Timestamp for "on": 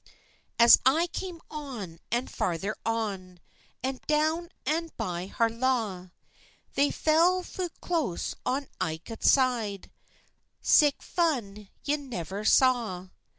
1.51-1.99, 2.83-3.39, 8.43-8.65